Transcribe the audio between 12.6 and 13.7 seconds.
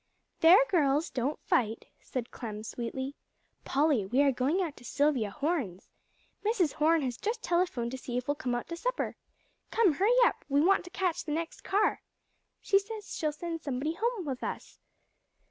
She says she'll send